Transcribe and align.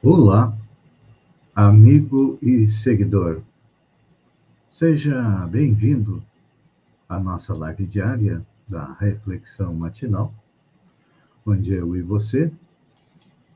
Olá, 0.00 0.56
amigo 1.52 2.38
e 2.40 2.68
seguidor. 2.68 3.42
Seja 4.70 5.44
bem-vindo 5.48 6.22
à 7.08 7.18
nossa 7.18 7.52
live 7.52 7.84
diária 7.84 8.46
da 8.68 8.92
Reflexão 8.92 9.74
Matinal, 9.74 10.32
onde 11.44 11.74
eu 11.74 11.96
e 11.96 12.02
você 12.02 12.52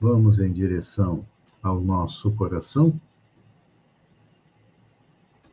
vamos 0.00 0.40
em 0.40 0.52
direção 0.52 1.24
ao 1.62 1.80
nosso 1.80 2.32
coração 2.32 3.00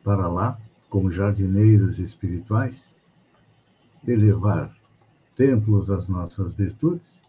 para 0.02 0.26
lá, 0.26 0.58
como 0.88 1.08
jardineiros 1.08 2.00
espirituais, 2.00 2.84
elevar 4.04 4.76
templos 5.36 5.88
às 5.88 6.08
nossas 6.08 6.52
virtudes 6.56 7.20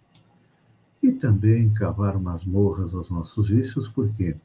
e 1.01 1.11
também 1.11 1.73
cavar 1.73 2.19
masmorras 2.19 2.93
aos 2.93 3.09
nossos 3.09 3.49
vícios, 3.49 3.87
porque 3.87 4.35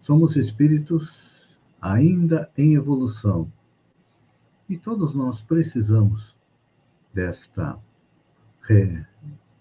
somos 0.00 0.36
espíritos 0.36 1.58
ainda 1.80 2.50
em 2.56 2.74
evolução 2.74 3.50
e 4.68 4.76
todos 4.76 5.14
nós 5.14 5.40
precisamos 5.40 6.36
desta 7.14 7.80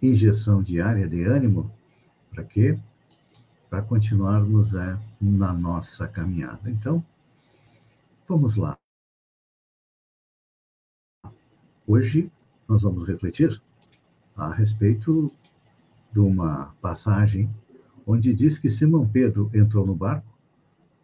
injeção 0.01 0.61
diária 0.61 1.07
de 1.07 1.23
ânimo 1.23 1.71
para 2.29 2.43
quê? 2.43 2.77
Para 3.69 3.81
continuarmos 3.81 4.75
é, 4.75 4.99
na 5.21 5.53
nossa 5.53 6.07
caminhada. 6.09 6.69
Então, 6.69 7.03
vamos 8.27 8.57
lá. 8.57 8.77
Hoje 11.87 12.29
nós 12.67 12.81
vamos 12.81 13.07
refletir 13.07 13.61
a 14.35 14.51
respeito 14.51 15.31
de 16.17 16.21
uma 16.21 16.75
passagem 16.81 17.47
onde 18.03 18.33
diz 18.33 18.57
que 18.57 18.71
Simão 18.71 19.07
Pedro 19.07 19.51
entrou 19.53 19.85
no 19.85 19.93
barco, 19.93 20.35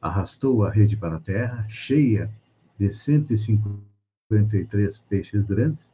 arrastou 0.01 0.65
a 0.65 0.71
rede 0.71 0.97
para 0.97 1.17
a 1.17 1.19
terra, 1.19 1.67
cheia 1.69 2.33
de 2.79 2.91
153 2.91 4.99
peixes 5.01 5.43
grandes, 5.43 5.87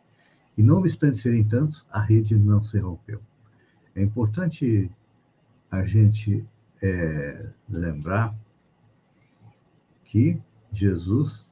e 0.58 0.64
não 0.64 0.78
obstante 0.78 1.18
serem 1.18 1.44
tantos, 1.44 1.86
a 1.92 2.00
rede 2.00 2.38
não 2.38 2.64
se 2.64 2.80
rompeu. 2.80 3.20
É 3.94 4.02
importante 4.02 4.90
a 5.70 5.84
gente 5.84 6.48
é, 6.82 7.50
lembrar 7.68 8.34
que 10.06 10.42
Jesus 10.72 11.46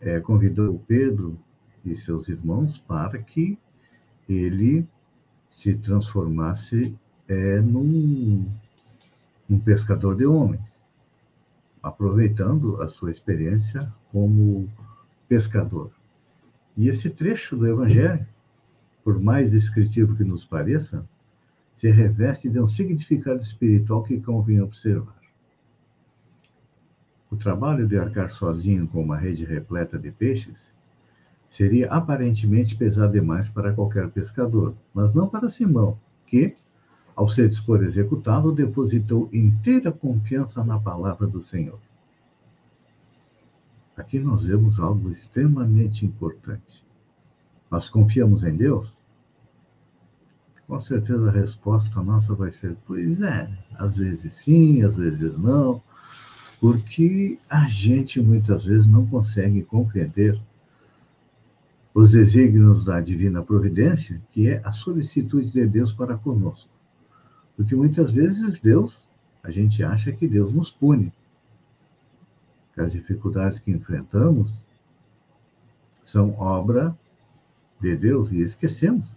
é, 0.00 0.20
convidou 0.20 0.82
Pedro 0.88 1.38
e 1.84 1.94
seus 1.94 2.28
irmãos 2.28 2.78
para 2.78 3.22
que 3.22 3.58
ele 4.26 4.88
se 5.56 5.74
transformasse 5.74 6.94
é, 7.26 7.60
num, 7.62 8.46
num 9.48 9.58
pescador 9.58 10.14
de 10.14 10.26
homens, 10.26 10.70
aproveitando 11.82 12.82
a 12.82 12.88
sua 12.88 13.10
experiência 13.10 13.90
como 14.12 14.68
pescador. 15.26 15.90
E 16.76 16.90
esse 16.90 17.08
trecho 17.08 17.56
do 17.56 17.66
Evangelho, 17.66 18.26
por 19.02 19.18
mais 19.18 19.52
descritivo 19.52 20.14
que 20.14 20.24
nos 20.24 20.44
pareça, 20.44 21.08
se 21.74 21.88
reveste 21.88 22.50
de 22.50 22.60
um 22.60 22.68
significado 22.68 23.40
espiritual 23.40 24.02
que 24.02 24.20
convém 24.20 24.60
observar. 24.60 25.18
O 27.30 27.36
trabalho 27.36 27.88
de 27.88 27.98
arcar 27.98 28.28
sozinho 28.28 28.86
com 28.86 29.02
uma 29.02 29.16
rede 29.16 29.46
repleta 29.46 29.98
de 29.98 30.10
peixes 30.10 30.75
Seria 31.56 31.88
aparentemente 31.90 32.76
pesado 32.76 33.14
demais 33.14 33.48
para 33.48 33.72
qualquer 33.72 34.10
pescador, 34.10 34.74
mas 34.92 35.14
não 35.14 35.26
para 35.26 35.48
Simão, 35.48 35.98
que, 36.26 36.54
ao 37.14 37.26
ser 37.26 37.48
dispor 37.48 37.82
executado, 37.82 38.52
depositou 38.52 39.30
inteira 39.32 39.90
confiança 39.90 40.62
na 40.62 40.78
palavra 40.78 41.26
do 41.26 41.40
Senhor. 41.40 41.78
Aqui 43.96 44.18
nós 44.18 44.44
vemos 44.44 44.78
algo 44.78 45.10
extremamente 45.10 46.04
importante. 46.04 46.84
Nós 47.70 47.88
confiamos 47.88 48.42
em 48.42 48.54
Deus? 48.54 48.92
Com 50.66 50.78
certeza 50.78 51.30
a 51.30 51.32
resposta 51.32 52.02
nossa 52.02 52.34
vai 52.34 52.52
ser: 52.52 52.76
pois 52.86 53.22
é, 53.22 53.50
às 53.78 53.96
vezes 53.96 54.34
sim, 54.34 54.82
às 54.82 54.96
vezes 54.96 55.38
não, 55.38 55.82
porque 56.60 57.38
a 57.48 57.66
gente 57.66 58.20
muitas 58.20 58.66
vezes 58.66 58.86
não 58.86 59.06
consegue 59.06 59.62
compreender 59.62 60.38
os 61.96 62.10
desígnios 62.10 62.84
da 62.84 63.00
divina 63.00 63.42
providência, 63.42 64.20
que 64.28 64.50
é 64.50 64.60
a 64.62 64.70
solicitude 64.70 65.50
de 65.50 65.66
Deus 65.66 65.94
para 65.94 66.14
conosco. 66.14 66.68
Porque 67.56 67.74
muitas 67.74 68.12
vezes 68.12 68.60
Deus, 68.60 69.02
a 69.42 69.50
gente 69.50 69.82
acha 69.82 70.12
que 70.12 70.28
Deus 70.28 70.52
nos 70.52 70.70
pune. 70.70 71.10
Que 72.74 72.82
as 72.82 72.92
dificuldades 72.92 73.58
que 73.58 73.70
enfrentamos 73.70 74.68
são 76.04 76.38
obra 76.38 76.94
de 77.80 77.96
Deus 77.96 78.30
e 78.30 78.42
esquecemos 78.42 79.16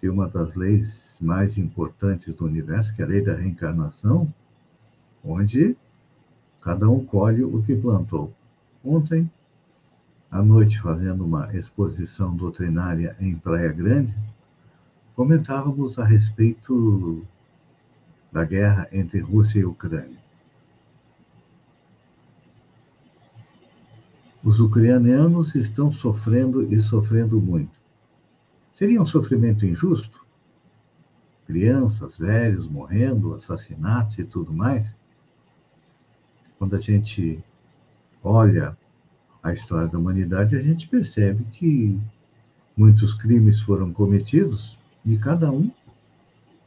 que 0.00 0.08
uma 0.08 0.28
das 0.28 0.54
leis 0.56 1.18
mais 1.20 1.56
importantes 1.56 2.34
do 2.34 2.46
universo, 2.46 2.92
que 2.96 3.00
é 3.00 3.04
a 3.04 3.08
lei 3.08 3.22
da 3.22 3.36
reencarnação, 3.36 4.34
onde 5.22 5.76
cada 6.60 6.90
um 6.90 7.04
colhe 7.04 7.44
o 7.44 7.62
que 7.62 7.76
plantou. 7.76 8.34
Ontem 8.84 9.30
à 10.30 10.42
noite, 10.42 10.80
fazendo 10.80 11.24
uma 11.24 11.54
exposição 11.56 12.36
doutrinária 12.36 13.16
em 13.18 13.34
Praia 13.34 13.72
Grande, 13.72 14.16
comentávamos 15.14 15.98
a 15.98 16.04
respeito 16.04 17.26
da 18.30 18.44
guerra 18.44 18.86
entre 18.92 19.20
Rússia 19.20 19.60
e 19.60 19.64
Ucrânia. 19.64 20.18
Os 24.44 24.60
ucranianos 24.60 25.54
estão 25.54 25.90
sofrendo 25.90 26.62
e 26.72 26.80
sofrendo 26.80 27.40
muito. 27.40 27.78
Seria 28.72 29.02
um 29.02 29.06
sofrimento 29.06 29.66
injusto? 29.66 30.24
Crianças, 31.46 32.18
velhos 32.18 32.68
morrendo, 32.68 33.34
assassinatos 33.34 34.18
e 34.18 34.24
tudo 34.24 34.52
mais? 34.52 34.96
Quando 36.58 36.76
a 36.76 36.78
gente 36.78 37.42
olha 38.22 38.76
a 39.42 39.52
história 39.52 39.88
da 39.88 39.98
humanidade, 39.98 40.56
a 40.56 40.62
gente 40.62 40.88
percebe 40.88 41.44
que 41.52 41.98
muitos 42.76 43.14
crimes 43.14 43.60
foram 43.60 43.92
cometidos 43.92 44.78
e 45.04 45.16
cada 45.16 45.50
um, 45.50 45.70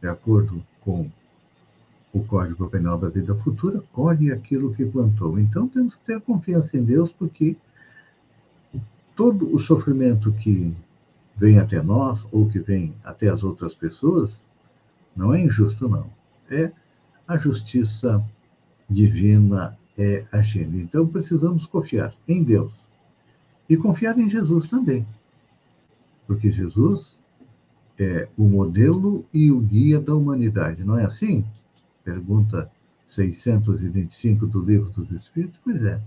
de 0.01 0.07
acordo 0.07 0.63
com 0.81 1.09
o 2.13 2.23
Código 2.23 2.69
Penal 2.69 2.97
da 2.97 3.07
Vida 3.09 3.35
Futura, 3.35 3.81
colhe 3.91 4.31
aquilo 4.31 4.73
que 4.73 4.85
plantou. 4.85 5.39
Então 5.39 5.67
temos 5.67 5.95
que 5.95 6.03
ter 6.05 6.19
confiança 6.21 6.77
em 6.77 6.83
Deus, 6.83 7.11
porque 7.11 7.55
todo 9.15 9.53
o 9.53 9.59
sofrimento 9.59 10.31
que 10.33 10.75
vem 11.35 11.57
até 11.57 11.81
nós 11.81 12.27
ou 12.31 12.49
que 12.49 12.59
vem 12.59 12.93
até 13.03 13.29
as 13.29 13.43
outras 13.43 13.73
pessoas 13.73 14.43
não 15.16 15.34
é 15.34 15.41
injusto, 15.41 15.87
não. 15.87 16.09
É 16.49 16.72
a 17.28 17.37
justiça 17.37 18.23
divina 18.90 19.78
é. 19.97 20.26
Então, 20.76 21.08
precisamos 21.08 21.66
confiar 21.66 22.14
em 22.28 22.43
Deus 22.43 22.73
e 23.70 23.78
confiar 23.78 24.17
em 24.17 24.28
Jesus 24.28 24.70
também, 24.70 25.05
porque 26.28 26.52
Jesus 26.52 27.20
é 27.99 28.28
o 28.38 28.43
modelo 28.43 29.26
e 29.34 29.52
o 29.52 29.59
guia 29.59 29.99
da 29.99 30.16
humanidade, 30.16 30.84
não 30.84 30.97
é 30.97 31.05
assim? 31.05 31.46
Pergunta 32.03 32.70
625 33.08 34.47
do 34.47 34.64
Livro 34.64 34.90
dos 34.90 35.11
Espíritos. 35.11 35.59
Pois 35.64 35.84
é, 35.84 36.02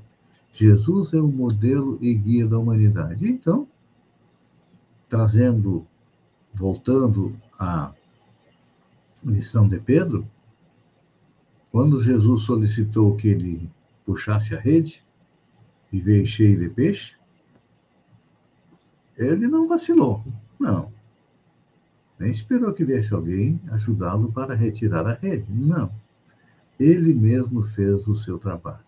Jesus 0.52 1.12
é 1.12 1.20
o 1.20 1.28
modelo 1.28 1.98
e 2.00 2.14
guia 2.14 2.46
da 2.46 2.58
humanidade. 2.58 3.28
Então, 3.28 3.68
trazendo, 5.08 5.86
voltando 6.52 7.36
à 7.58 7.92
lição 9.24 9.68
de 9.68 9.78
Pedro, 9.78 10.26
quando 11.74 12.00
Jesus 12.00 12.42
solicitou 12.42 13.16
que 13.16 13.26
ele 13.26 13.68
puxasse 14.06 14.54
a 14.54 14.60
rede 14.60 15.04
e 15.92 16.00
veio 16.00 16.24
cheio 16.24 16.56
de 16.56 16.68
peixe, 16.68 17.16
ele 19.18 19.48
não 19.48 19.66
vacilou. 19.66 20.22
Não. 20.56 20.92
Nem 22.16 22.30
esperou 22.30 22.72
que 22.72 22.84
viesse 22.84 23.12
alguém 23.12 23.60
ajudá-lo 23.72 24.30
para 24.30 24.54
retirar 24.54 25.04
a 25.04 25.14
rede. 25.14 25.52
Não. 25.52 25.90
Ele 26.78 27.12
mesmo 27.12 27.64
fez 27.64 28.06
o 28.06 28.14
seu 28.14 28.38
trabalho. 28.38 28.86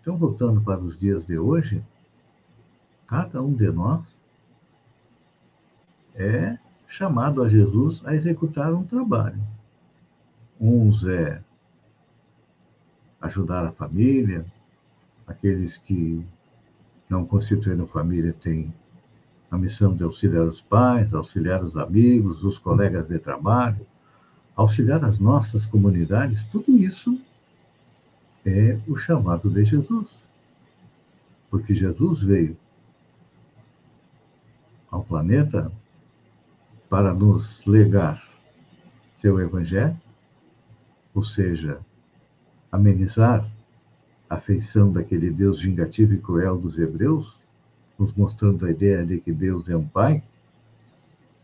Então, 0.00 0.16
voltando 0.16 0.62
para 0.62 0.80
os 0.80 0.96
dias 0.96 1.26
de 1.26 1.38
hoje, 1.38 1.84
cada 3.06 3.42
um 3.42 3.52
de 3.52 3.70
nós 3.70 4.16
é 6.14 6.58
chamado 6.88 7.42
a 7.42 7.48
Jesus 7.48 8.00
a 8.06 8.14
executar 8.14 8.72
um 8.72 8.82
trabalho. 8.82 9.42
Uns 10.58 11.04
é 11.04 11.42
ajudar 13.20 13.64
a 13.64 13.72
família, 13.72 14.44
aqueles 15.26 15.76
que 15.76 16.24
não 17.08 17.26
constituíram 17.26 17.86
família 17.86 18.32
têm 18.32 18.72
a 19.50 19.58
missão 19.58 19.94
de 19.94 20.02
auxiliar 20.02 20.46
os 20.46 20.60
pais, 20.60 21.12
auxiliar 21.12 21.62
os 21.62 21.76
amigos, 21.76 22.44
os 22.44 22.58
colegas 22.58 23.08
de 23.08 23.18
trabalho, 23.18 23.84
auxiliar 24.54 25.04
as 25.04 25.18
nossas 25.18 25.66
comunidades, 25.66 26.44
tudo 26.44 26.76
isso 26.76 27.20
é 28.46 28.78
o 28.86 28.96
chamado 28.96 29.50
de 29.50 29.64
Jesus. 29.64 30.08
Porque 31.50 31.74
Jesus 31.74 32.22
veio 32.22 32.56
ao 34.90 35.02
planeta 35.02 35.70
para 36.88 37.12
nos 37.12 37.64
legar 37.66 38.22
seu 39.16 39.38
evangelho, 39.40 40.00
ou 41.14 41.22
seja, 41.22 41.80
amenizar 42.70 43.44
a 44.28 44.38
feição 44.38 44.92
daquele 44.92 45.30
Deus 45.30 45.60
vingativo 45.60 46.14
e 46.14 46.18
cruel 46.18 46.56
dos 46.56 46.78
hebreus, 46.78 47.42
nos 47.98 48.14
mostrando 48.14 48.64
a 48.64 48.70
ideia 48.70 49.04
de 49.04 49.18
que 49.20 49.32
Deus 49.32 49.68
é 49.68 49.76
um 49.76 49.86
pai 49.86 50.22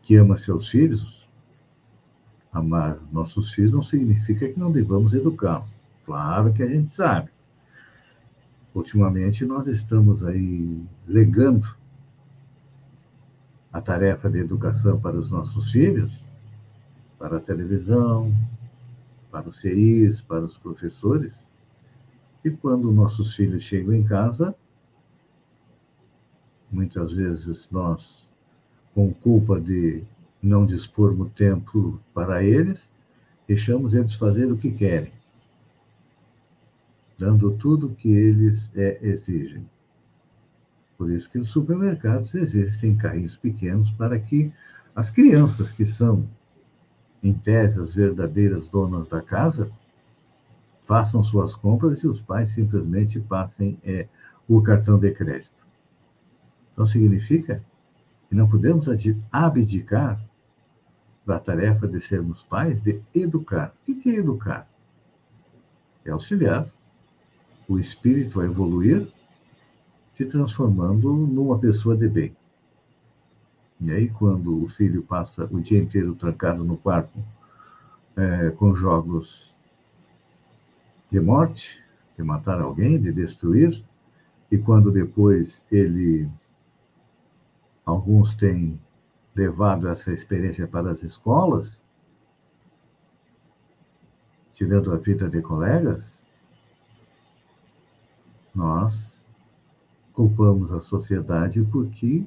que 0.03 0.15
ama 0.17 0.39
seus 0.39 0.69
filhos. 0.69 1.29
Amar 2.53 2.99
nossos 3.13 3.53
filhos 3.53 3.73
não 3.73 3.83
significa 3.83 4.49
que 4.49 4.59
não 4.59 4.71
devamos 4.71 5.13
educá-los. 5.13 5.75
Claro 6.05 6.53
que 6.53 6.63
a 6.63 6.67
gente 6.67 6.91
sabe. 6.91 7.31
Ultimamente 8.73 9.45
nós 9.45 9.67
estamos 9.67 10.23
aí 10.23 10.87
legando 11.09 11.75
a 13.73 13.81
tarefa 13.81 14.31
de 14.31 14.39
educação 14.39 14.99
para 15.01 15.17
os 15.17 15.31
nossos 15.31 15.71
filhos, 15.71 16.25
para 17.19 17.39
a 17.39 17.41
televisão, 17.41 18.33
para 19.37 19.51
os 19.51 19.61
CIs, 19.61 20.23
para 20.23 20.45
os 20.45 20.57
professores. 20.57 21.47
E 22.43 22.51
quando 22.51 22.91
nossos 22.91 23.35
filhos 23.35 23.63
chegam 23.63 23.93
em 23.93 24.03
casa, 24.03 24.55
muitas 26.73 27.13
vezes 27.13 27.69
nós, 27.71 28.31
com 28.95 29.13
culpa 29.13 29.61
de 29.61 30.03
não 30.41 30.65
dispormos 30.65 31.31
tempo 31.33 32.01
para 32.15 32.43
eles, 32.43 32.89
deixamos 33.47 33.93
eles 33.93 34.15
fazer 34.15 34.51
o 34.51 34.57
que 34.57 34.71
querem, 34.71 35.13
dando 37.19 37.53
tudo 37.59 37.89
o 37.89 37.95
que 37.95 38.11
eles 38.11 38.71
é, 38.75 38.99
exigem. 39.03 39.69
Por 40.97 41.11
isso 41.11 41.31
que 41.31 41.37
nos 41.37 41.49
supermercados 41.49 42.35
existem 42.35 42.97
carrinhos 42.97 43.37
pequenos 43.37 43.91
para 43.91 44.19
que 44.19 44.51
as 44.95 45.11
crianças 45.11 45.71
que 45.73 45.85
são 45.85 46.27
em 47.27 47.35
tese, 47.35 47.81
as 47.81 47.95
verdadeiras 47.95 48.69
donas 48.69 49.09
da 49.09 49.21
casa, 49.21 49.71
façam 50.83 51.23
suas 51.23 51.55
compras 51.55 51.99
e 52.03 52.07
os 52.07 52.21
pais 52.21 52.51
simplesmente 52.51 53.19
passem 53.19 53.79
é, 53.85 54.07
o 54.49 54.63
cartão 54.63 54.99
de 54.99 55.11
crédito. 55.11 55.67
Então, 56.73 56.87
significa 56.87 57.63
que 58.29 58.35
não 58.35 58.49
podemos 58.49 58.87
abdicar 59.33 60.21
da 61.25 61.41
tarefa 61.41 61.89
de 61.89 62.01
sermos 62.01 62.45
pais, 62.45 62.81
de 62.81 63.03
educar. 63.13 63.75
O 63.89 63.95
que 63.97 64.11
é 64.11 64.19
educar? 64.19 64.69
É 66.05 66.11
auxiliar 66.11 66.69
o 67.69 67.79
espírito 67.79 68.41
a 68.41 68.45
evoluir, 68.45 69.13
se 70.15 70.25
transformando 70.25 71.13
numa 71.13 71.59
pessoa 71.59 71.97
de 71.97 72.09
bem. 72.09 72.37
E 73.81 73.91
aí, 73.91 74.09
quando 74.09 74.65
o 74.65 74.69
filho 74.69 75.03
passa 75.03 75.45
o 75.51 75.61
dia 75.61 75.79
inteiro 75.79 76.15
trancado 76.15 76.65
no 76.65 76.77
quarto 76.77 77.19
é, 78.17 78.51
com 78.51 78.75
jogos 78.75 79.55
de 81.11 81.21
morte, 81.21 81.83
de 82.17 82.23
matar 82.23 82.61
alguém, 82.61 83.01
de 83.01 83.13
destruir, 83.13 83.85
e 84.51 84.59
quando 84.59 84.91
depois 84.91 85.63
ele. 85.71 86.29
Alguns 87.85 88.35
têm 88.35 88.81
levado 89.35 89.87
essa 89.87 90.13
experiência 90.13 90.67
para 90.67 90.91
as 90.91 91.05
escolas, 91.05 91.81
tirando 94.53 94.93
a 94.93 94.97
vida 94.97 95.29
de 95.29 95.41
colegas, 95.41 96.19
nós 98.53 99.23
culpamos 100.13 100.73
a 100.73 100.81
sociedade 100.81 101.63
porque 101.71 102.27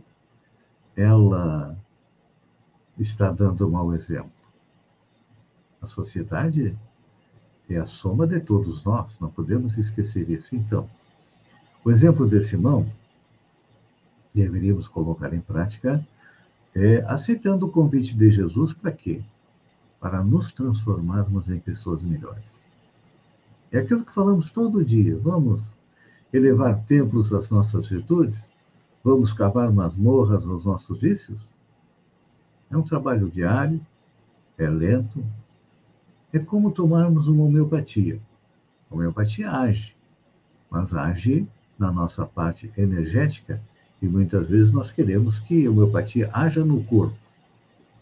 ela 1.00 1.78
está 2.98 3.32
dando 3.32 3.66
um 3.66 3.72
mau 3.72 3.94
exemplo. 3.94 4.32
A 5.82 5.88
sociedade 5.88 6.78
é 7.70 7.78
a 7.78 7.86
soma 7.86 8.28
de 8.28 8.42
todos 8.42 8.84
nós, 8.84 9.18
não 9.18 9.30
podemos 9.30 9.78
esquecer 9.78 10.30
isso. 10.30 10.54
Então, 10.54 10.90
o 11.86 11.90
exemplo 11.90 12.28
de 12.28 12.44
Simão, 12.44 12.86
deveríamos 14.36 14.90
colocar 14.90 15.34
em 15.34 15.40
prática, 15.40 16.06
é 16.76 16.98
aceitando 17.08 17.66
o 17.66 17.72
convite 17.72 18.18
de 18.18 18.30
Jesus 18.30 18.74
para 18.74 18.92
quê? 18.92 19.22
Para 20.02 20.22
nos 20.22 20.52
transformarmos 20.52 21.48
em 21.48 21.60
pessoas 21.60 22.04
melhores. 22.04 22.44
É 23.72 23.80
aquilo 23.80 24.04
que 24.04 24.14
falamos 24.14 24.52
todo 24.52 24.84
dia. 24.84 25.18
Vamos 25.18 25.64
elevar 26.34 26.84
templos 26.84 27.32
às 27.32 27.50
nossas 27.50 27.88
virtudes? 27.88 28.49
Vamos 29.04 29.32
cavar 29.32 29.72
masmorras 29.72 30.46
aos 30.46 30.66
nossos 30.66 31.02
vícios? 31.02 31.54
É 32.70 32.76
um 32.76 32.84
trabalho 32.84 33.30
diário, 33.30 33.80
é 34.58 34.70
lento. 34.70 35.24
É 36.34 36.40
como 36.40 36.72
tomarmos 36.72 37.28
uma 37.28 37.46
homeopatia. 37.46 38.20
A 38.92 38.96
homeopatia 38.96 39.52
age, 39.52 39.96
mas 40.70 40.94
age 40.94 41.48
na 41.78 41.92
nossa 41.92 42.26
parte 42.26 42.72
energética 42.78 43.62
e 44.02 44.08
muitas 44.08 44.48
vezes 44.48 44.72
nós 44.72 44.92
queremos 44.92 45.40
que 45.40 45.66
a 45.66 45.72
homeopatia 45.72 46.30
haja 46.34 46.64
no 46.64 46.84
corpo. 46.84 47.18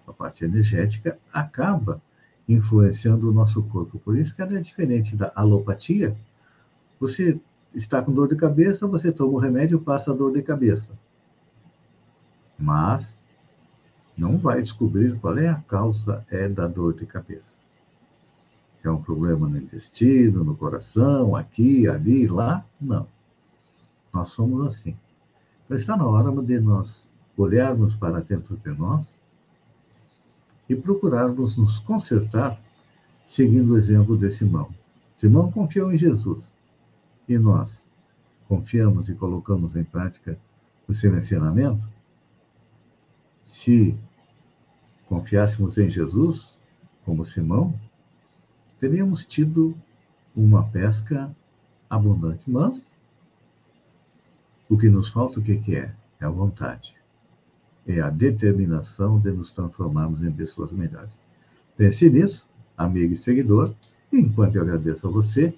A 0.08 0.14
parte 0.14 0.46
energética 0.46 1.18
acaba 1.32 2.02
influenciando 2.50 3.30
o 3.30 3.34
nosso 3.34 3.62
corpo. 3.64 4.00
Por 4.00 4.18
isso 4.18 4.36
que 4.36 4.42
ela 4.42 4.58
é 4.58 4.62
diferente 4.62 5.16
da 5.16 5.32
alopatia. 5.36 6.16
Você 7.00 7.40
está 7.74 8.02
com 8.02 8.12
dor 8.12 8.28
de 8.28 8.36
cabeça, 8.36 8.88
você 8.88 9.12
toma 9.12 9.34
o 9.34 9.40
remédio, 9.40 9.80
passa 9.80 10.12
a 10.12 10.14
dor 10.14 10.34
de 10.34 10.42
cabeça. 10.42 10.98
Mas 12.58 13.18
não 14.18 14.38
vai 14.38 14.62
descobrir 14.62 15.20
qual 15.20 15.38
é 15.38 15.48
a 15.48 15.56
causa 15.56 16.26
é 16.30 16.50
da 16.50 16.68
dor 16.68 16.96
de 16.96 17.06
cabeça. 17.06 17.56
é 18.84 18.90
um 18.90 19.02
problema 19.02 19.50
no 19.50 19.58
intestino, 19.58 20.44
no 20.46 20.56
coração, 20.56 21.36
aqui, 21.36 21.88
ali, 21.88 22.26
lá? 22.26 22.66
Não. 22.80 23.06
Nós 24.14 24.30
somos 24.30 24.66
assim. 24.66 24.98
Mas 25.68 25.82
está 25.82 25.98
na 25.98 26.08
hora 26.08 26.32
de 26.42 26.60
nós 26.60 27.10
olharmos 27.36 27.96
para 27.96 28.22
dentro 28.22 28.56
de 28.56 28.70
nós 28.70 29.16
e 30.70 30.76
procurarmos 30.76 31.58
nos 31.58 31.80
consertar 31.80 32.60
seguindo 33.26 33.74
o 33.74 33.78
exemplo 33.78 34.18
de 34.18 34.32
Simão. 34.32 34.74
Simão 35.18 35.52
confiou 35.52 35.92
em 35.92 35.98
Jesus 35.98 36.50
e 37.28 37.38
nós 37.38 37.84
confiamos 38.48 39.10
e 39.10 39.16
colocamos 39.16 39.76
em 39.76 39.84
prática 39.84 40.40
o 40.88 40.94
seu 40.94 41.18
ensinamento, 41.18 41.84
se 43.44 43.98
confiássemos 45.08 45.78
em 45.78 45.90
Jesus, 45.90 46.58
como 47.04 47.26
Simão, 47.26 47.78
teríamos 48.80 49.26
tido 49.26 49.78
uma 50.36 50.64
pesca 50.70 51.36
abundante. 51.90 52.50
Mas 52.50 52.88
o 54.70 54.78
que 54.78 54.90
nos 54.90 55.10
falta, 55.10 55.40
o 55.40 55.44
que, 55.44 55.76
é? 55.76 55.94
É 56.20 56.26
a 56.26 56.30
vontade. 56.30 56.96
É 57.86 58.02
a 58.02 58.10
determinação 58.10 59.20
de 59.20 59.32
nos 59.32 59.52
transformarmos 59.52 60.24
em 60.24 60.32
pessoas 60.32 60.72
melhores. 60.72 61.14
Pense 61.76 62.10
nisso, 62.10 62.50
amigo 62.78 63.14
e 63.14 63.18
seguidor, 63.18 63.74
enquanto 64.12 64.56
eu 64.56 64.62
agradeço 64.62 65.08
a 65.08 65.12
você, 65.12 65.58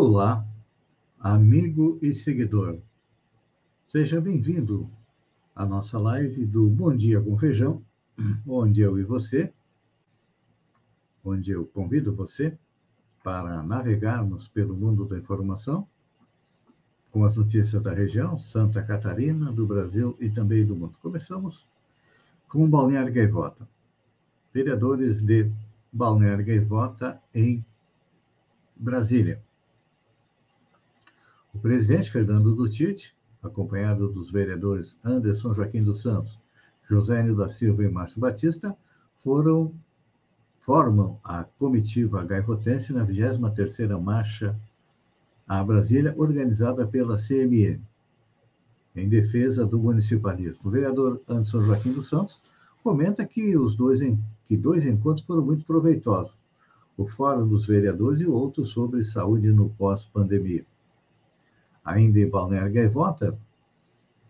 Olá, 0.00 0.46
amigo 1.18 1.98
e 2.00 2.14
seguidor. 2.14 2.78
Seja 3.88 4.20
bem-vindo 4.20 4.88
à 5.52 5.66
nossa 5.66 5.98
live 5.98 6.46
do 6.46 6.70
Bom 6.70 6.96
Dia 6.96 7.20
com 7.20 7.36
Feijão, 7.36 7.82
onde 8.46 8.80
eu 8.80 8.96
e 8.96 9.02
você, 9.02 9.52
onde 11.24 11.50
eu 11.50 11.66
convido 11.66 12.14
você 12.14 12.56
para 13.24 13.60
navegarmos 13.64 14.46
pelo 14.46 14.76
mundo 14.76 15.04
da 15.04 15.18
informação 15.18 15.84
com 17.10 17.24
as 17.24 17.36
notícias 17.36 17.82
da 17.82 17.92
região, 17.92 18.38
Santa 18.38 18.80
Catarina, 18.84 19.50
do 19.50 19.66
Brasil 19.66 20.16
e 20.20 20.30
também 20.30 20.64
do 20.64 20.76
mundo. 20.76 20.96
Começamos 21.02 21.68
com 22.46 22.70
Balneário 22.70 23.12
Gaivota. 23.12 23.68
Vereadores 24.54 25.20
de 25.20 25.50
Balneário 25.92 26.46
Gaivota 26.46 27.20
em 27.34 27.66
Brasília. 28.76 29.42
O 31.58 31.60
presidente 31.60 32.08
Fernando 32.12 32.54
Dutite, 32.54 33.12
acompanhado 33.42 34.08
dos 34.08 34.30
vereadores 34.30 34.96
Anderson 35.02 35.52
Joaquim 35.52 35.82
dos 35.82 36.02
Santos, 36.02 36.38
José 36.88 37.20
da 37.34 37.48
Silva 37.48 37.82
e 37.82 37.90
Márcio 37.90 38.20
Batista, 38.20 38.76
foram 39.24 39.74
formam 40.60 41.18
a 41.24 41.42
comitiva 41.42 42.24
gaivotense 42.24 42.92
na 42.92 43.04
23ª 43.04 44.00
Marcha 44.00 44.56
a 45.48 45.64
Brasília, 45.64 46.14
organizada 46.16 46.86
pela 46.86 47.16
CME, 47.16 47.80
em 48.94 49.08
defesa 49.08 49.66
do 49.66 49.80
municipalismo. 49.80 50.60
O 50.62 50.70
vereador 50.70 51.20
Anderson 51.28 51.62
Joaquim 51.62 51.92
dos 51.92 52.08
Santos 52.08 52.40
comenta 52.84 53.26
que 53.26 53.58
os 53.58 53.74
dois, 53.74 53.98
que 54.44 54.56
dois 54.56 54.86
encontros 54.86 55.26
foram 55.26 55.44
muito 55.44 55.66
proveitosos. 55.66 56.38
O 56.96 57.08
Fórum 57.08 57.48
dos 57.48 57.66
Vereadores 57.66 58.20
e 58.20 58.26
outro 58.26 58.64
sobre 58.64 59.02
saúde 59.02 59.50
no 59.50 59.70
pós-pandemia. 59.70 60.64
Ainda 61.88 62.20
em 62.20 62.28
Balneário 62.28 62.70
Gaivota, 62.70 63.38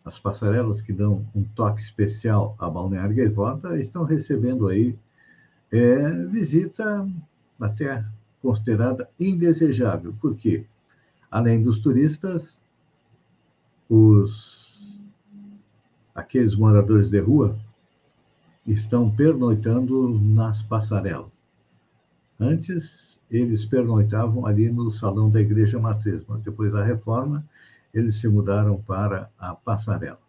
as 0.05 0.17
passarelas 0.17 0.81
que 0.81 0.93
dão 0.93 1.27
um 1.35 1.43
toque 1.43 1.81
especial 1.81 2.55
a 2.57 2.71
Balneário 2.71 3.17
Gaivota 3.17 3.77
estão 3.81 4.05
recebendo 4.05 4.69
aí 4.69 4.97
é, 5.73 6.09
visita 6.27 7.05
até 7.61 8.05
considerada 8.41 9.11
indesejável. 9.19 10.15
Por 10.21 10.37
quê? 10.37 10.67
Além 11.29 11.61
dos 11.61 11.81
turistas, 11.81 12.57
os 13.91 15.01
aqueles 16.15 16.55
moradores 16.55 17.11
de 17.11 17.19
rua 17.19 17.59
estão 18.65 19.11
pernoitando 19.11 20.17
nas 20.21 20.63
passarelas. 20.63 21.33
Antes, 22.39 23.18
eles 23.31 23.65
pernoitavam 23.65 24.47
ali 24.47 24.71
no 24.71 24.91
salão 24.91 25.29
da 25.29 25.41
igreja 25.41 25.79
matriz, 25.79 26.25
mas 26.27 26.41
depois 26.41 26.73
da 26.73 26.83
reforma, 26.83 27.45
eles 27.93 28.17
se 28.21 28.29
mudaram 28.29 28.81
para 28.83 29.31
a 29.39 29.55
passarela. 29.55 30.21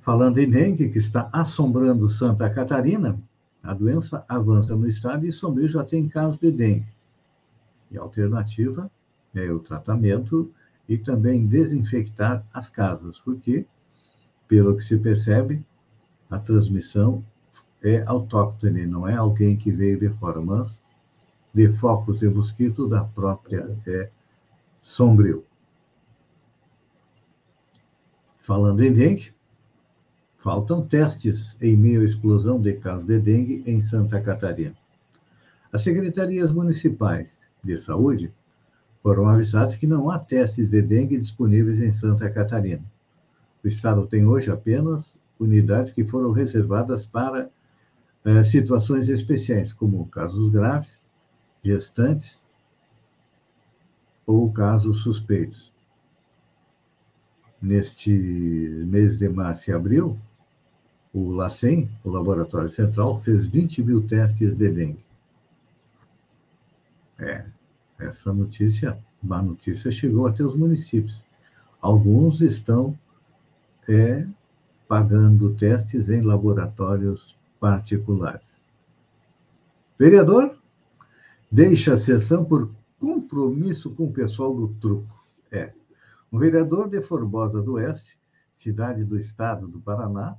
Falando 0.00 0.38
em 0.38 0.48
dengue, 0.48 0.88
que 0.88 0.98
está 0.98 1.28
assombrando 1.32 2.08
Santa 2.08 2.48
Catarina, 2.48 3.20
a 3.62 3.74
doença 3.74 4.24
avança 4.28 4.74
no 4.74 4.88
estado 4.88 5.26
e 5.26 5.32
Sombrio 5.32 5.68
já 5.68 5.84
tem 5.84 6.08
casos 6.08 6.38
de 6.38 6.50
dengue. 6.50 6.92
E 7.90 7.98
a 7.98 8.00
alternativa 8.00 8.90
é, 9.34 9.50
o 9.50 9.60
tratamento 9.60 10.52
e 10.88 10.98
também 10.98 11.46
desinfectar 11.46 12.44
as 12.52 12.68
casas, 12.68 13.20
porque, 13.20 13.66
pelo 14.48 14.76
que 14.76 14.82
se 14.82 14.98
percebe, 14.98 15.64
a 16.28 16.38
transmissão 16.38 17.24
é 17.82 18.02
autóctone, 18.06 18.86
não 18.86 19.06
é 19.06 19.14
alguém 19.14 19.56
que 19.56 19.70
veio 19.70 19.98
de 19.98 20.08
fora, 20.10 20.40
mas 20.40 20.80
de 21.52 21.72
focos 21.72 22.22
e 22.22 22.28
mosquito 22.28 22.88
da 22.88 23.04
própria 23.04 23.76
é, 23.86 24.10
Sombrio. 24.78 25.44
Falando 28.38 28.82
em 28.82 28.92
dengue, 28.92 29.32
faltam 30.38 30.86
testes 30.86 31.56
em 31.60 31.76
meio 31.76 32.00
à 32.00 32.04
explosão 32.04 32.60
de 32.60 32.74
casos 32.74 33.06
de 33.06 33.18
dengue 33.18 33.62
em 33.66 33.80
Santa 33.80 34.20
Catarina. 34.20 34.74
As 35.72 35.82
secretarias 35.82 36.50
municipais 36.50 37.38
de 37.62 37.76
saúde 37.76 38.32
foram 39.02 39.28
avisados 39.28 39.76
que 39.76 39.86
não 39.86 40.10
há 40.10 40.18
testes 40.18 40.68
de 40.68 40.82
dengue 40.82 41.16
disponíveis 41.16 41.78
em 41.78 41.92
Santa 41.92 42.30
Catarina. 42.30 42.84
O 43.62 43.68
estado 43.68 44.06
tem 44.06 44.26
hoje 44.26 44.50
apenas 44.50 45.18
unidades 45.38 45.92
que 45.92 46.04
foram 46.04 46.32
reservadas 46.32 47.06
para 47.06 47.50
eh, 48.24 48.44
situações 48.44 49.08
especiais, 49.08 49.72
como 49.72 50.06
casos 50.06 50.50
graves, 50.50 51.02
gestantes 51.62 52.42
ou 54.26 54.50
casos 54.52 55.02
suspeitos. 55.02 55.72
Neste 57.60 58.10
mês 58.86 59.18
de 59.18 59.28
março 59.28 59.70
e 59.70 59.74
abril, 59.74 60.18
o 61.12 61.30
LACEN, 61.30 61.90
o 62.04 62.10
Laboratório 62.10 62.70
Central, 62.70 63.20
fez 63.20 63.46
20 63.46 63.82
mil 63.82 64.06
testes 64.06 64.56
de 64.56 64.70
dengue. 64.70 65.04
É, 67.18 67.44
essa 67.98 68.32
notícia, 68.32 68.98
má 69.22 69.42
notícia, 69.42 69.90
chegou 69.90 70.26
até 70.26 70.42
os 70.42 70.54
municípios. 70.54 71.22
Alguns 71.82 72.40
estão 72.40 72.98
é, 73.88 74.26
pagando 74.88 75.54
testes 75.54 76.08
em 76.08 76.22
laboratórios 76.22 77.36
particulares. 77.58 78.48
Vereador 79.98 80.59
deixa 81.50 81.94
a 81.94 81.98
sessão 81.98 82.44
por 82.44 82.72
compromisso 82.98 83.94
com 83.94 84.04
o 84.04 84.12
pessoal 84.12 84.54
do 84.54 84.68
truco. 84.74 85.18
É. 85.50 85.72
Um 86.32 86.38
vereador 86.38 86.88
de 86.88 87.02
Formosa 87.02 87.60
do 87.60 87.72
Oeste, 87.72 88.16
cidade 88.56 89.04
do 89.04 89.18
estado 89.18 89.66
do 89.66 89.80
Paraná, 89.80 90.36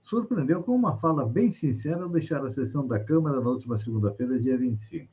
surpreendeu 0.00 0.62
com 0.62 0.74
uma 0.74 0.96
fala 0.96 1.26
bem 1.26 1.50
sincera 1.50 2.02
ao 2.02 2.08
deixar 2.08 2.44
a 2.44 2.50
sessão 2.50 2.86
da 2.86 2.98
Câmara 2.98 3.40
na 3.40 3.48
última 3.48 3.76
segunda-feira, 3.76 4.38
dia 4.38 4.56
25. 4.56 5.12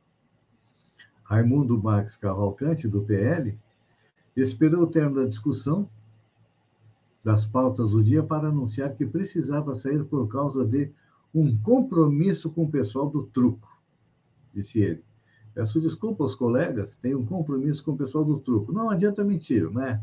Raimundo 1.23 1.81
Marques 1.81 2.15
Cavalcante, 2.15 2.87
do 2.87 3.01
PL, 3.01 3.57
esperou 4.35 4.83
o 4.83 4.87
termo 4.87 5.15
da 5.15 5.25
discussão 5.25 5.89
das 7.23 7.45
pautas 7.45 7.91
do 7.91 8.03
dia 8.03 8.23
para 8.23 8.47
anunciar 8.47 8.95
que 8.95 9.05
precisava 9.05 9.75
sair 9.75 10.03
por 10.05 10.27
causa 10.27 10.65
de 10.65 10.91
um 11.33 11.57
compromisso 11.61 12.51
com 12.51 12.63
o 12.63 12.71
pessoal 12.71 13.09
do 13.09 13.23
truco, 13.23 13.67
disse 14.53 14.79
ele. 14.79 15.10
Peço 15.53 15.81
desculpa 15.81 16.23
aos 16.23 16.35
colegas, 16.35 16.95
tenho 17.01 17.19
um 17.19 17.25
compromisso 17.25 17.83
com 17.83 17.91
o 17.91 17.97
pessoal 17.97 18.23
do 18.23 18.39
truco. 18.39 18.71
Não 18.71 18.89
adianta 18.89 19.23
mentir, 19.23 19.69
né? 19.69 20.01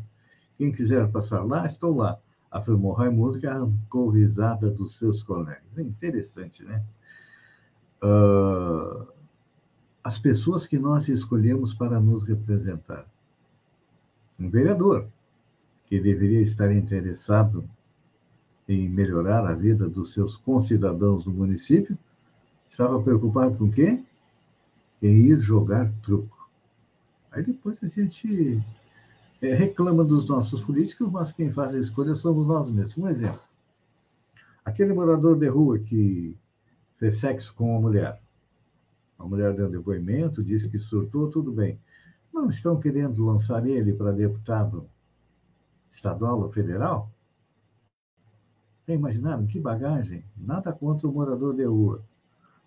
Quem 0.57 0.71
quiser 0.71 1.09
passar 1.11 1.43
lá, 1.43 1.65
estou 1.65 1.95
lá, 1.95 2.19
afirmou 2.51 2.93
Raimundo, 2.93 3.39
que 3.39 3.47
arrancou 3.47 4.09
risada 4.09 4.69
dos 4.69 4.97
seus 4.97 5.23
colegas. 5.23 5.77
É 5.77 5.81
interessante, 5.81 6.63
né? 6.63 6.83
Uh, 8.03 9.07
as 10.03 10.17
pessoas 10.17 10.67
que 10.67 10.77
nós 10.77 11.07
escolhemos 11.07 11.73
para 11.73 11.99
nos 11.99 12.27
representar. 12.27 13.05
Um 14.39 14.49
vereador, 14.49 15.07
que 15.85 15.99
deveria 15.99 16.41
estar 16.41 16.71
interessado 16.71 17.67
em 18.67 18.87
melhorar 18.87 19.45
a 19.45 19.53
vida 19.53 19.89
dos 19.89 20.13
seus 20.13 20.37
concidadãos 20.37 21.23
do 21.23 21.31
município, 21.31 21.97
estava 22.69 23.01
preocupado 23.01 23.57
com 23.57 23.65
o 23.65 23.71
quê? 23.71 24.03
Em 25.01 25.31
ir 25.31 25.39
jogar 25.39 25.89
truco. 26.01 26.49
Aí 27.31 27.43
depois 27.43 27.83
a 27.83 27.87
gente 27.87 28.61
é, 29.41 29.53
reclama 29.53 30.03
dos 30.03 30.27
nossos 30.27 30.61
políticos, 30.61 31.09
mas 31.11 31.31
quem 31.31 31.51
faz 31.51 31.73
a 31.73 31.79
escolha 31.79 32.15
somos 32.15 32.47
nós 32.47 32.69
mesmos. 32.69 32.97
Um 32.97 33.07
exemplo. 33.07 33.41
Aquele 34.65 34.93
morador 34.93 35.37
de 35.37 35.47
rua 35.47 35.79
que 35.79 36.35
fez 36.97 37.17
sexo 37.17 37.53
com 37.55 37.71
uma 37.71 37.81
mulher, 37.81 38.21
a 39.17 39.25
mulher 39.25 39.53
deu 39.53 39.69
depoimento, 39.69 40.43
disse 40.43 40.69
que 40.69 40.77
surtou, 40.77 41.29
tudo 41.29 41.51
bem. 41.51 41.79
Não 42.33 42.47
estão 42.49 42.79
querendo 42.79 43.25
lançar 43.25 43.65
ele 43.65 43.93
para 43.93 44.11
deputado 44.11 44.89
estadual 45.91 46.41
ou 46.41 46.51
federal? 46.51 47.11
Imaginaram 48.87 49.45
que 49.45 49.59
bagagem? 49.59 50.23
Nada 50.35 50.71
contra 50.71 51.07
o 51.07 51.11
morador 51.11 51.55
de 51.55 51.65
rua. 51.65 52.03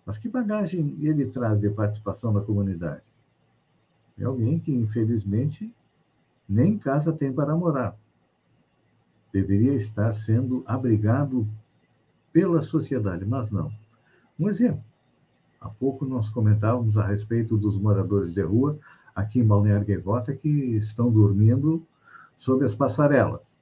Mas 0.05 0.17
que 0.17 0.27
bagagem 0.27 0.97
ele 1.01 1.25
traz 1.27 1.59
de 1.59 1.69
participação 1.69 2.33
da 2.33 2.41
comunidade? 2.41 3.03
É 4.17 4.25
alguém 4.25 4.59
que, 4.59 4.71
infelizmente, 4.71 5.73
nem 6.47 6.77
casa 6.77 7.13
tem 7.13 7.31
para 7.31 7.55
morar. 7.55 7.97
Deveria 9.31 9.73
estar 9.73 10.13
sendo 10.13 10.63
abrigado 10.67 11.47
pela 12.31 12.61
sociedade, 12.61 13.25
mas 13.25 13.49
não. 13.49 13.71
Um 14.39 14.49
exemplo. 14.49 14.83
Há 15.59 15.69
pouco 15.69 16.05
nós 16.05 16.29
comentávamos 16.29 16.97
a 16.97 17.05
respeito 17.05 17.57
dos 17.57 17.77
moradores 17.77 18.33
de 18.33 18.41
rua 18.41 18.77
aqui 19.15 19.39
em 19.39 19.47
Balneário 19.47 19.87
Gaivota 19.87 20.35
que 20.35 20.49
estão 20.49 21.11
dormindo 21.11 21.85
sob 22.35 22.65
as 22.65 22.75
passarelas. 22.75 23.55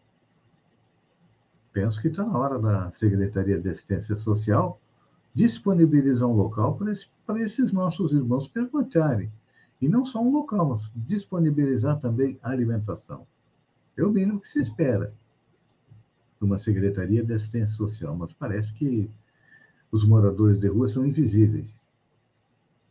Penso 1.71 2.01
que 2.01 2.07
está 2.07 2.25
na 2.25 2.38
hora 2.38 2.60
da 2.60 2.91
Secretaria 2.91 3.60
de 3.60 3.69
Assistência 3.69 4.15
Social 4.15 4.79
disponibilizar 5.34 6.28
um 6.28 6.34
local 6.34 6.76
para, 6.76 6.92
esse, 6.92 7.08
esses 7.38 7.72
nossos 7.72 8.12
irmãos 8.12 8.48
perguntarem 8.48 9.32
E 9.82 9.88
não 9.88 10.06
só 10.06 10.22
um 10.22 10.32
local, 10.32 10.70
mas 10.70 10.92
disponibilizar 10.96 12.00
também 12.00 12.38
alimentação. 12.42 13.26
É 13.98 14.04
o 14.04 14.12
mínimo 14.12 14.40
que 14.40 14.48
se 14.48 14.60
espera 14.60 15.14
de 16.40 16.46
uma 16.46 16.58
secretaria 16.58 17.24
de 17.24 17.34
assistência 17.34 17.76
social, 17.76 18.16
mas 18.16 18.34
parece 18.34 18.74
que 18.74 19.10
os 19.92 20.06
moradores 20.06 20.60
de 20.60 20.68
rua 20.68 20.88
são 20.88 21.06
invisíveis. 21.06 21.82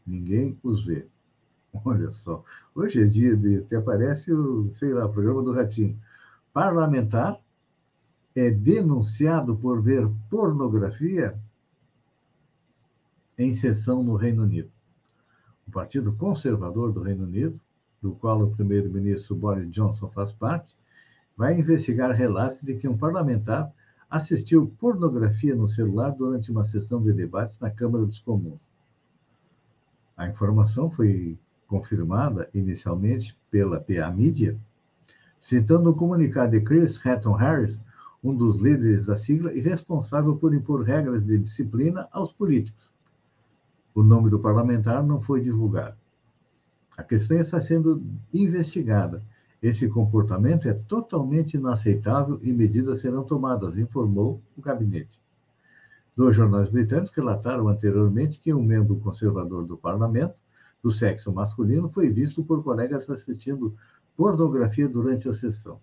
Ninguém 0.07 0.59
os 0.63 0.85
vê. 0.85 1.07
Olha 1.85 2.11
só, 2.11 2.45
hoje 2.75 3.03
é 3.03 3.05
dia 3.05 3.37
de. 3.37 3.59
Até 3.59 3.77
aparece 3.77 4.33
o, 4.33 4.73
sei 4.73 4.93
lá, 4.93 5.07
o 5.07 5.13
programa 5.13 5.43
do 5.43 5.53
Ratinho. 5.53 6.01
Parlamentar 6.53 7.41
é 8.35 8.51
denunciado 8.51 9.57
por 9.57 9.83
ver 9.83 10.11
pornografia 10.29 11.39
em 13.43 13.55
sessão 13.55 14.03
no 14.03 14.17
Reino 14.17 14.43
Unido. 14.43 14.71
O 15.67 15.71
Partido 15.71 16.13
Conservador 16.13 16.93
do 16.93 17.01
Reino 17.01 17.25
Unido, 17.25 17.59
do 18.03 18.13
qual 18.13 18.43
o 18.43 18.51
primeiro-ministro 18.51 19.35
Boris 19.35 19.71
Johnson 19.71 20.11
faz 20.11 20.31
parte, 20.31 20.77
vai 21.35 21.59
investigar 21.59 22.11
relatos 22.11 22.61
de 22.61 22.75
que 22.75 22.87
um 22.87 22.99
parlamentar 22.99 23.73
assistiu 24.11 24.75
pornografia 24.79 25.55
no 25.55 25.67
celular 25.67 26.11
durante 26.11 26.51
uma 26.51 26.65
sessão 26.65 27.03
de 27.03 27.15
debates 27.15 27.59
na 27.59 27.71
Câmara 27.71 28.05
dos 28.05 28.19
Comuns. 28.19 28.61
A 30.19 30.29
informação 30.29 30.91
foi 30.91 31.39
confirmada 31.67 32.51
inicialmente 32.53 33.39
pela 33.51 33.81
PA 33.81 34.11
Mídia, 34.11 34.59
citando 35.39 35.89
o 35.89 35.95
comunicado 35.95 36.53
de 36.53 36.61
Chris 36.61 37.01
Hatton 37.07 37.33
Harris, 37.33 37.83
um 38.23 38.35
dos 38.35 38.57
líderes 38.57 39.07
da 39.07 39.17
sigla 39.17 39.51
e 39.55 39.61
responsável 39.61 40.37
por 40.37 40.55
impor 40.55 40.83
regras 40.83 41.25
de 41.25 41.39
disciplina 41.39 42.07
aos 42.13 42.35
políticos. 42.35 42.90
O 43.95 44.03
nome 44.03 44.31
do 44.31 44.39
parlamentar 44.39 45.03
não 45.03 45.21
foi 45.21 45.41
divulgado. 45.41 45.97
A 46.97 47.03
questão 47.03 47.39
está 47.39 47.61
sendo 47.61 48.03
investigada. 48.33 49.25
Esse 49.63 49.89
comportamento 49.89 50.69
é 50.69 50.75
totalmente 50.75 51.55
inaceitável 51.55 52.39
e 52.43 52.53
medidas 52.53 53.01
serão 53.01 53.25
tomadas, 53.25 53.77
informou 53.77 54.43
o 54.57 54.61
gabinete. 54.61 55.21
Dois 56.17 56.37
jornais 56.37 56.69
britânicos 56.69 57.15
relataram 57.15 57.69
anteriormente 57.69 58.41
que 58.41 58.53
um 58.53 58.63
membro 58.63 58.97
conservador 58.97 59.65
do 59.65 59.77
parlamento, 59.77 60.43
do 60.83 60.91
sexo 60.91 61.33
masculino, 61.33 61.91
foi 61.91 62.09
visto 62.11 62.45
por 62.45 62.63
colegas 62.63 63.09
assistindo 63.09 63.75
pornografia 64.17 64.89
durante 64.89 65.29
a 65.29 65.33
sessão. 65.33 65.81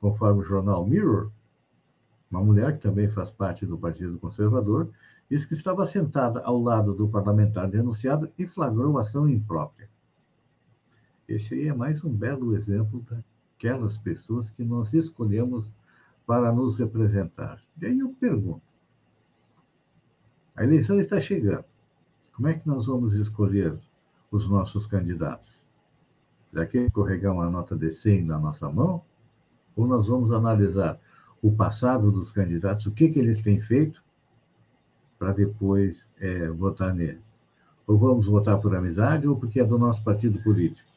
Conforme 0.00 0.40
o 0.40 0.44
jornal 0.44 0.86
Mirror, 0.86 1.30
uma 2.30 2.42
mulher 2.42 2.76
que 2.76 2.82
também 2.82 3.08
faz 3.08 3.30
parte 3.30 3.64
do 3.64 3.78
Partido 3.78 4.18
Conservador 4.18 4.90
disse 5.30 5.46
que 5.46 5.54
estava 5.54 5.86
sentada 5.86 6.40
ao 6.40 6.60
lado 6.60 6.94
do 6.94 7.08
parlamentar 7.08 7.68
denunciado 7.68 8.30
e 8.38 8.46
flagrou 8.46 8.98
ação 8.98 9.28
imprópria. 9.28 9.88
Esse 11.26 11.54
aí 11.54 11.68
é 11.68 11.74
mais 11.74 12.04
um 12.04 12.12
belo 12.12 12.54
exemplo 12.54 13.02
daquelas 13.02 13.98
pessoas 13.98 14.50
que 14.50 14.64
nós 14.64 14.92
escolhemos 14.92 15.72
para 16.26 16.52
nos 16.52 16.78
representar. 16.78 17.62
E 17.80 17.86
aí 17.86 17.98
eu 17.98 18.10
pergunto: 18.14 18.72
a 20.54 20.64
eleição 20.64 20.98
está 20.98 21.20
chegando. 21.20 21.64
Como 22.34 22.48
é 22.48 22.54
que 22.54 22.68
nós 22.68 22.86
vamos 22.86 23.14
escolher 23.14 23.78
os 24.30 24.48
nossos 24.48 24.86
candidatos? 24.86 25.66
Já 26.52 26.64
que 26.66 26.78
escorregar 26.78 27.32
uma 27.32 27.50
nota 27.50 27.76
de 27.76 27.90
100 27.90 28.24
na 28.24 28.38
nossa 28.38 28.70
mão? 28.70 29.04
ou 29.78 29.86
nós 29.86 30.08
vamos 30.08 30.32
analisar 30.32 30.98
o 31.42 31.52
passado 31.52 32.10
dos 32.10 32.32
candidatos, 32.32 32.86
o 32.86 32.92
que, 32.92 33.08
que 33.08 33.18
eles 33.18 33.40
têm 33.40 33.60
feito, 33.60 34.02
para 35.18 35.32
depois 35.32 36.08
é, 36.20 36.48
votar 36.48 36.94
neles. 36.94 37.40
Ou 37.86 37.98
vamos 37.98 38.26
votar 38.26 38.58
por 38.60 38.74
amizade 38.74 39.26
ou 39.26 39.36
porque 39.36 39.60
é 39.60 39.64
do 39.64 39.78
nosso 39.78 40.02
partido 40.04 40.40
político. 40.42 40.88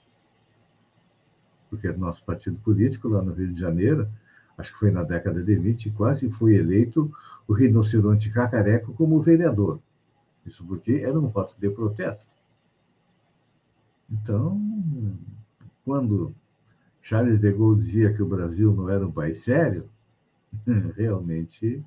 Porque 1.69 1.87
é 1.87 1.93
do 1.93 1.99
nosso 1.99 2.23
partido 2.23 2.57
político, 2.57 3.07
lá 3.07 3.21
no 3.21 3.33
Rio 3.33 3.51
de 3.51 3.59
Janeiro, 3.59 4.09
acho 4.57 4.73
que 4.73 4.79
foi 4.79 4.91
na 4.91 5.03
década 5.03 5.41
de 5.41 5.55
20, 5.55 5.91
quase 5.91 6.29
foi 6.29 6.55
eleito 6.55 7.11
o 7.47 7.53
rinoceronte 7.53 8.29
cacareco 8.29 8.93
como 8.93 9.21
vereador. 9.21 9.79
Isso 10.45 10.65
porque 10.65 11.01
era 11.03 11.19
um 11.19 11.27
voto 11.27 11.55
de 11.59 11.69
protesto. 11.69 12.29
Então, 14.09 14.59
quando 15.85 16.35
Charles 17.01 17.39
de 17.39 17.51
Gaulle 17.51 17.77
dizia 17.77 18.13
que 18.13 18.21
o 18.21 18.27
Brasil 18.27 18.73
não 18.73 18.89
era 18.89 19.07
um 19.07 19.11
país 19.11 19.43
sério, 19.43 19.89
realmente 20.95 21.83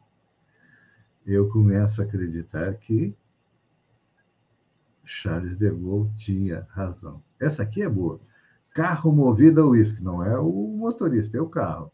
eu 1.27 1.48
começo 1.48 2.00
a 2.03 2.05
acreditar 2.05 2.74
que 2.74 3.16
Charles 5.05 5.59
de 5.59 5.70
Gaulle 5.70 6.11
tinha 6.14 6.66
razão. 6.70 7.22
Essa 7.38 7.62
aqui 7.62 7.83
é 7.83 7.88
boa. 7.88 8.20
Carro 8.70 9.12
movido 9.12 9.61
a 9.61 9.66
uísque, 9.66 10.03
não 10.03 10.24
é 10.24 10.38
o 10.38 10.50
motorista, 10.50 11.38
é 11.38 11.40
o 11.40 11.48
carro. 11.48 11.92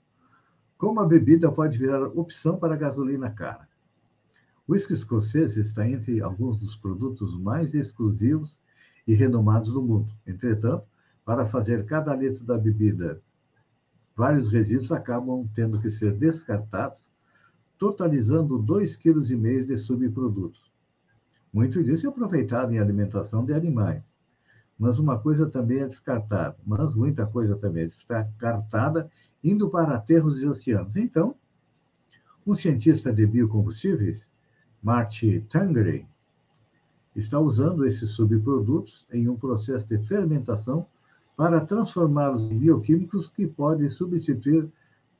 Como 0.78 1.00
a 1.00 1.06
bebida 1.06 1.52
pode 1.52 1.76
virar 1.76 2.02
opção 2.02 2.58
para 2.58 2.76
gasolina 2.76 3.30
cara? 3.30 3.68
O 4.66 4.72
uísque 4.72 4.94
escocês 4.94 5.56
está 5.56 5.86
entre 5.86 6.22
alguns 6.22 6.58
dos 6.58 6.76
produtos 6.76 7.38
mais 7.38 7.74
exclusivos 7.74 8.56
e 9.06 9.14
renomados 9.14 9.72
do 9.72 9.82
mundo. 9.82 10.14
Entretanto, 10.26 10.86
para 11.24 11.44
fazer 11.46 11.84
cada 11.84 12.14
litro 12.14 12.44
da 12.44 12.56
bebida, 12.56 13.20
vários 14.20 14.48
resíduos 14.48 14.92
acabam 14.92 15.48
tendo 15.54 15.80
que 15.80 15.88
ser 15.88 16.12
descartados, 16.12 17.08
totalizando 17.78 18.62
2,5 18.62 18.98
kg 18.98 19.64
de 19.64 19.78
subprodutos. 19.78 20.70
Muito 21.50 21.82
disso 21.82 22.06
é 22.06 22.10
aproveitado 22.10 22.70
em 22.70 22.78
alimentação 22.78 23.46
de 23.46 23.54
animais. 23.54 24.04
Mas 24.78 24.98
uma 24.98 25.18
coisa 25.18 25.48
também 25.48 25.78
é 25.78 25.86
descartada, 25.86 26.54
mas 26.66 26.94
muita 26.94 27.26
coisa 27.26 27.56
também 27.56 27.84
é 27.84 27.86
descartada 27.86 29.10
indo 29.42 29.70
para 29.70 29.94
aterros 29.94 30.42
e 30.42 30.46
oceanos. 30.46 30.96
Então, 30.96 31.34
um 32.46 32.52
cientista 32.52 33.10
de 33.10 33.26
biocombustíveis, 33.26 34.28
Marty 34.82 35.40
Tangeray, 35.48 36.06
está 37.16 37.40
usando 37.40 37.86
esses 37.86 38.10
subprodutos 38.10 39.06
em 39.10 39.30
um 39.30 39.36
processo 39.36 39.86
de 39.86 39.96
fermentação 39.96 40.86
para 41.40 41.62
transformá-los 41.62 42.50
em 42.50 42.58
bioquímicos 42.58 43.26
que 43.26 43.46
podem 43.46 43.88
substituir 43.88 44.70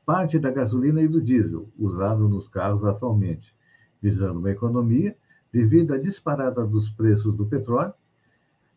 parte 0.04 0.38
da 0.38 0.50
gasolina 0.50 1.00
e 1.00 1.08
do 1.08 1.18
diesel 1.18 1.66
usado 1.78 2.28
nos 2.28 2.46
carros 2.46 2.84
atualmente, 2.84 3.54
visando 4.02 4.38
uma 4.38 4.50
economia 4.50 5.16
devido 5.50 5.94
à 5.94 5.98
disparada 5.98 6.62
dos 6.66 6.90
preços 6.90 7.34
do 7.34 7.46
petróleo. 7.46 7.94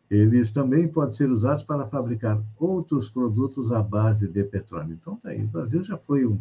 Eles 0.08 0.50
também 0.52 0.88
podem 0.88 1.12
ser 1.12 1.30
usados 1.30 1.62
para 1.62 1.86
fabricar 1.86 2.42
outros 2.58 3.10
produtos 3.10 3.70
à 3.70 3.82
base 3.82 4.26
de 4.26 4.42
petróleo. 4.42 4.94
Então, 4.94 5.16
tá 5.16 5.28
aí. 5.28 5.44
O 5.44 5.48
Brasil 5.48 5.84
já 5.84 5.98
foi 5.98 6.24
um, 6.24 6.40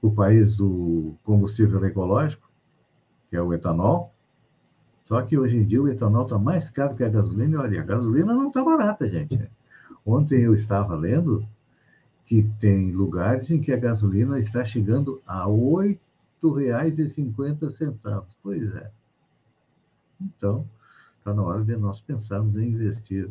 o 0.00 0.12
país 0.12 0.54
do 0.54 1.16
combustível 1.24 1.84
ecológico, 1.84 2.48
que 3.28 3.34
é 3.34 3.42
o 3.42 3.52
etanol. 3.52 4.14
Só 5.02 5.20
que 5.22 5.36
hoje 5.36 5.56
em 5.56 5.66
dia 5.66 5.82
o 5.82 5.88
etanol 5.88 6.22
está 6.22 6.38
mais 6.38 6.70
caro 6.70 6.94
que 6.94 7.02
a 7.02 7.08
gasolina. 7.08 7.54
E 7.54 7.56
olha, 7.56 7.80
a 7.80 7.84
gasolina 7.84 8.32
não 8.32 8.46
está 8.46 8.62
barata, 8.62 9.08
gente. 9.08 9.50
Ontem 10.04 10.42
eu 10.42 10.54
estava 10.54 10.94
lendo 10.96 11.46
que 12.24 12.42
tem 12.60 12.92
lugares 12.92 13.50
em 13.50 13.60
que 13.60 13.72
a 13.72 13.76
gasolina 13.76 14.38
está 14.38 14.64
chegando 14.64 15.20
a 15.26 15.44
R$ 15.44 15.98
8,50. 16.42 18.24
Pois 18.42 18.74
é. 18.74 18.90
Então, 20.20 20.68
está 21.18 21.34
na 21.34 21.42
hora 21.42 21.64
de 21.64 21.76
nós 21.76 22.00
pensarmos 22.00 22.56
em 22.56 22.68
investir 22.68 23.30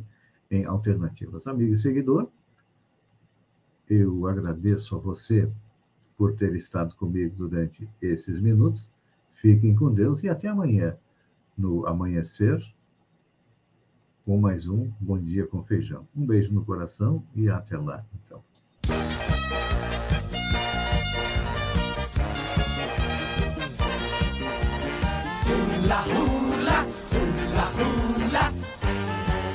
em 0.52 0.66
alternativas. 0.66 1.48
Amigo 1.48 1.74
e 1.74 1.78
seguidor, 1.78 2.30
eu 3.90 4.28
agradeço 4.28 4.96
a 4.96 5.00
você 5.00 5.52
por 6.18 6.36
ter 6.36 6.54
estado 6.56 6.96
comigo 6.96 7.36
durante 7.36 7.90
esses 8.02 8.40
minutos. 8.40 8.92
Fiquem 9.32 9.74
com 9.76 9.94
Deus 9.94 10.22
e 10.24 10.30
até 10.30 10.50
amanhã, 10.50 10.98
no 11.58 11.88
Amanhecer 11.88 12.62
com 14.30 14.38
mais 14.38 14.68
um 14.68 14.88
Bom 15.00 15.18
Dia 15.18 15.48
com 15.48 15.64
Feijão. 15.64 16.08
Um 16.16 16.24
beijo 16.24 16.54
no 16.54 16.64
coração 16.64 17.24
e 17.34 17.50
até 17.50 17.76
lá, 17.80 18.06
então. 18.14 18.44
La 25.88 26.39